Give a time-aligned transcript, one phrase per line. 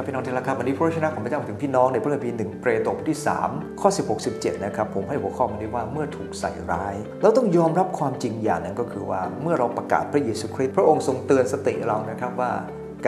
[0.00, 3.18] ครับพี่น้องที่รักครับวันนี้พระวจนะของพระเจ้าถึงพี่น้องในพระคัมภีร์หนึ่งเปโตรบทที่
[3.48, 12.52] 3 ข้อ 16 17 นะครับผมให้หัวข้อมันนี้ว่าเมื่อถูกใส่ร้าย เราต้องยอมรับความจริงอย่างนั้นก็คือว่าเมื่อเราประกาศพระเยซูคริสต์พระองค์ทรงเตือนสติเรานะครับว่า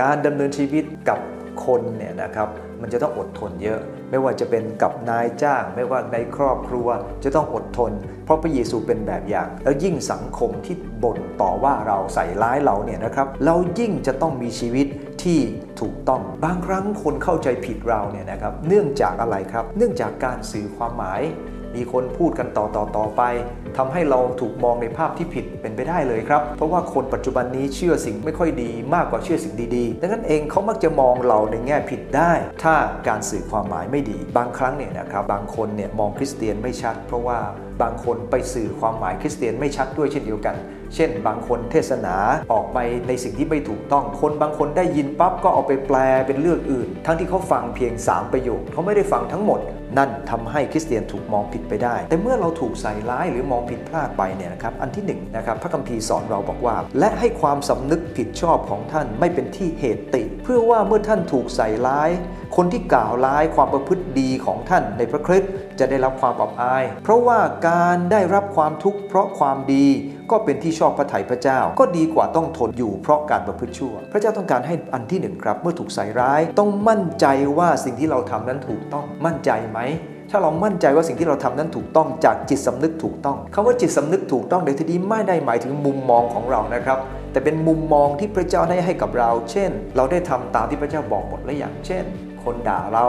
[0.00, 1.18] การดำเนินชีวิตกับ
[1.64, 2.48] คนเนี่ยนะครับ
[2.80, 3.80] มันจะต้องอดทนเยอะ
[4.10, 6.88] ไม่ว่าจะเป็นกับนายจ้าง ไม่ว่าในครอบครัว
[7.24, 7.92] จะต้องอดทน
[8.24, 14.86] เพราะพระเยซูเป็นแบบอย่าง แล้วยิ่งสังคมที่บ่นต่อว่าเราใส่ร้ายเราเนี่ยนะครับ เรายิ่งจะต้องมีชีวิต
[15.24, 15.40] ที่
[15.80, 21.22] ถูกต้องบางครั้งคนเข้าใจผิดเราเนี่ยนะครับเนื่องจากอะไรครับ เนื่องจากการสื่อความหมาย
[21.76, 23.22] มีคนพูดกันต่อต่อต่อไป
[23.76, 32.74] ทำให้เราถูกมองในภาพที่ผิดเป็นไปได้เลยครับ เพราะว่าคนปัจจุบันนี้เชื่อสิ่งไม่ค่อยดี มากกว่าเชื่อสิ่งดีๆดังนั้นเองเขามักจะมองเราในแง่ผิดได้ ถ้า
[33.08, 37.38] การสื่อความหมายไม่ดี บางครั้งเนี่ยนะครับบางคนเนี่ยมองคริสเตียนไม่ชัด เพราะว่า
[37.82, 40.56] บางคนไปสื่อความหมายคริสเตียนไม่ชัดด้วยเช่นเดียวกัน
[40.94, 42.16] เช่น บางคนเทศนา
[42.52, 49.60] ออกไปในสิ่งที่ไม่ถูกต้อง คนบางคนได้ยินปั๊บก็เอาไปแปลเป็นเรื่องอื่น ทั้งที่เขาฟังเพียง 3 ประโยคเขาไม่ได้ฟังทั้งหมด
[49.98, 62.10] นั่นทำให้คริสเตียนถูกมองผิดไปได้ แต่เมื่อเราถูกใส่ร้ายหรือมองผิดพลาดไปเนี่ยนะครับ อันที่1นนะครับพระคัมภีร์สอนเราบอกว่า และให้ความสำนึกผิดชอบของท่านไม่เป็นที่เหตุติ เพื่อว่าเมื่อท่านถูกใส่ร้าย
[62.56, 69.86] คนที่กล่าวร้ายความประพฤติดีของท่านในพระคริสต์จะได้รับความอับอาย เพราะว่าการได้รับความทุกข์เพราะความดี
[70.30, 77.26] ก็เป็นที่ชอบพระทัยพระเจ้า ก็ดีกว่าต้องทนอยู่เพราะการประพฤติชั่ว พระเจ้าต้องการให้อันที่หนึ่งครับ เมื่อถูกใส่ร้าย ต้องมั่นใจ
[77.58, 79.80] ว่าสิ่งที่เราทำนั้นถูกต้องมั่นใจไหม
[80.30, 86.98] ถ้าเรามั่นใจว่าสิ่งที่เราทำนั้นถูกต้องจากจิตสำนึกถูกต้องคำว่าจิตสำนึกถูกต้องในที่นี้ไม่ได้หมายถึงมุมมองของเรานะครับ
[87.32, 92.04] แต่เป็นมุมมองที่พระเจ้าได้ให้กับเรา เช่น เราได้ทำตามที่พระเจ้าบอกหมดแล้วอย่างเช่น
[92.44, 93.06] คนด่าเรา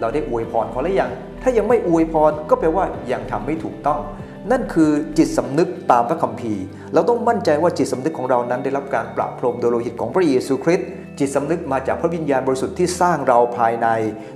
[0.00, 1.10] เราได้อวยพรเขาแล้วอย่าง
[1.42, 4.00] ถ้ายังไม่อวยพรก็แปลว่ายังทำไม่ถูกต้อง
[4.50, 10.88] นั่นคือจิตสำนึกตามพระคัมภีร์ เราต้องมั่นใจว่าจิตสำนึกของเรานั้นได้รับการปราบพรมโดยโลหิตของพระเยซูคริสต์
[11.18, 13.88] จิตสำนึกมาจากพระวิญญาณบริสุทธิ์ที่สร้างเราภายใน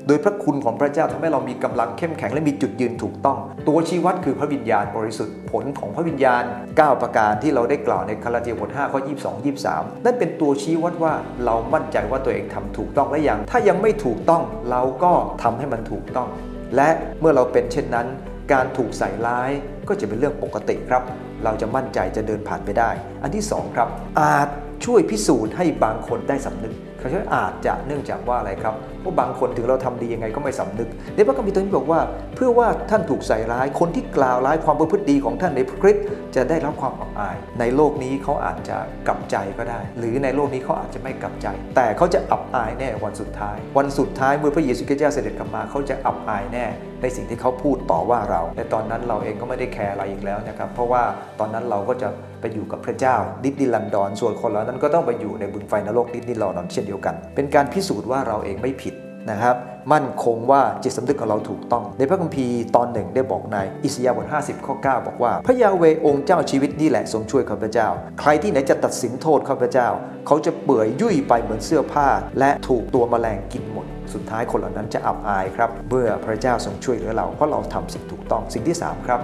[0.07, 3.39] โดยพระคุณของพระเจ้าทำให้เรามีกำลังเข้มแข็งและมีจุดยืนถูกต้อง
[3.69, 6.43] ตัวชี้วัดคือพระวิญญาณบริสุทธิ์ผลของพระวิญญาณ
[6.73, 11.13] 9 ประการที่เราได้กล่าวในคาราเทียบท5ข้อ22 23 นั่นเป็นตัวชี้วัดว่า
[11.45, 16.29] เรามั่นใจว่าตัวเองทำถูกต้องและยัง ถ้ายังไม่ถูกต้องเราก็ทำให้มันถูกต้อง
[16.77, 16.89] และ
[17.21, 18.07] เมื่อเราเป็นเช่นนั้น
[18.53, 19.51] การถูกใส่ร้าย
[19.89, 21.03] ก็จะเป็นเรื่องปกติครับ
[21.45, 22.91] เราจะมั่นใจจะเดินผ่านไปได้
[23.23, 23.89] อันที่ 2 ครับ
[24.21, 24.49] อาจ
[24.85, 32.01] ช่วยพิสูจน์ให้บางคนได้สำนึกเขาใช้อาจจะเนื่องจากว่าอะไรครับเพราะบางคนถึงเราทำดียังไงก็ไม่สำนึกในพระคัมภีร์ตรงนี้บอกว่า
[32.35, 36.05] เพื่อว่าท่านถูกใส่ร้ายคนที่กล่าวร้ายความประพฤติดีของท่านในพระคริสต์
[36.37, 38.77] จะได้รับความอับอาย ในโลกนี้เขาอาจจะ
[39.09, 41.47] กลับใจก็ได้ หรือในโลกนี้เขาอาจจะไม่กลับใจ
[41.77, 46.67] แต่เขาจะอับอายแน่วันสุดท้าย วันสุดท้ายเมื่อพระเยซูคริสต์เจ้าเสด็จกลับมาเขาจะอับอายแน่
[47.03, 51.03] ในสิ่งที่เขาพูดต่อว่าเราแต่ตอนนั้นเราเองก็ไม่ได้แคร์อะไรอีกแล้วนะครับเพราะว่า
[51.41, 52.09] ตอนนั้นเราก็จะ
[52.41, 58.95] ไปอยู่กับพระเจ้าดิสนีย์ลันดอนส่วนคนเหล่านั้นก็ต้องไปอยู่ในบึงไฟนรกดิสนีย์ลอนดอนเช่นเดียวกัน เป็นการพิสูจน์ว่าเราเองไม่ผิด
[59.31, 59.57] นะครับ
[59.93, 67.89] มั่นคงว่าจิตสำนึกของเราถูกต้อง ในพระคัมภีร์ตอนหนึ่งได้บอกในอิสยาห์บท50ข้อ9บอกว่า พระยาห์เวห์องค์เจ้าชีวิตนี่แหละทรงช่วยข้าพเจ้า
[68.21, 69.89] ใครที่ไหนจะตัดสินโทษข้าพเจ้า
[70.27, 72.09] เขาจะเปื่อยยุ่ยไปเหมือนเสื้อผ้า
[72.39, 79.21] และถูกตัวแมลงกินหมด สุดท้ายคนเหล่านั้นจะอับอายครับเมื่อพระเจ้าทรงช่วยเหลือเราเพราะเราทำสิ่งถูกต้องสิ่งที่สามครับ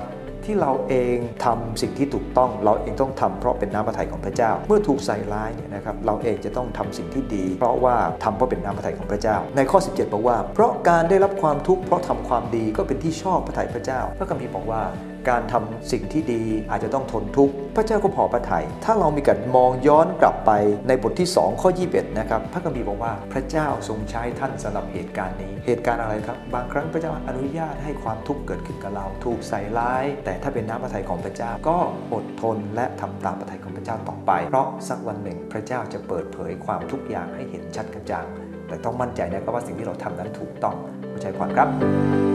[0.46, 14.82] ที่เราเองทำสิ่งที่ถูกต้อง เราเองต้องทำเพราะเป็นน้ำพระทัยของพระเจ้า เมื่อถูกใส่ร้ายเนี่ยนะครับเราเองจะต้องทำสิ่งที่ดี เพราะว่าทำเพราะเป็นน้ำพระทัยของพระเจ้า ในข้อ 17 บอกว่า เพราะการได้รับความทุกข์เพราะทำความดีก็เป็นที่ชอบพระทัยพระเจ้าพระคัมภีร์บอกว่า
[15.28, 20.50] การทำสิ่งที่ดีอาจจะต้องทนทุกข์พระเจ้าก็พอพระทยัยถ้าเรามีการมองย้อนกลับไป
[20.88, 31.78] ในบทที่ 2 ข้อ 21 นะครับ พระคัมภีร์บอกว่าพระเจ้าทรงใช้ท่านสำหรับเหตุการณ์นี้ เหตุการณ์อะไรครับ บางครั้งพระเจ้าอนุญาตให้ความทุกข์เกิดขึ้นกับเรา ถูกใส่ร้าย แต่ถ้าเป็นน้ำพระทัยของพระเจ้าก็
[32.14, 38.26] อดทนและทำตามพระทัยของพระเจ้าต่อไป เพราะสักวันหนึ่งพระเจ้าจะเปิดเผยความทุกอย่างให้เห็นชัดกระจ่าง
[38.68, 40.76] แต่ต้องมั่นใจนะครับว่าสิ่งที่เราทำนั้นถูกต้อง
[41.12, 42.33] ข้าใจความครับ